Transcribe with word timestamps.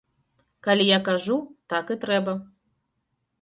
Калі 0.67 0.87
я 0.87 0.97
кажу, 1.09 1.35
так 1.75 1.93
і 1.97 1.99
трэба. 2.07 2.33